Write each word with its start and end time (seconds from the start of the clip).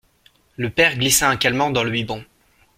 Le 0.55 0.71
père 0.71 0.97
glissa 0.97 1.29
un 1.29 1.37
calmant 1.37 1.69
dans 1.69 1.83
le 1.83 1.91
biberon. 1.91 2.25